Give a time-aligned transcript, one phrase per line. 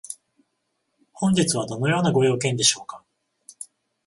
[1.13, 3.03] 本日はどのようなご用件でしょうか？